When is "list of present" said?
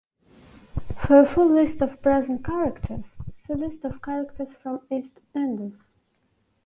1.53-2.43